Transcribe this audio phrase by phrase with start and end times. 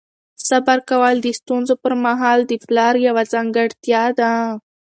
[0.47, 4.31] صبر کول د ستونزو پر مهال د پلار یوه ځانګړتیا ده.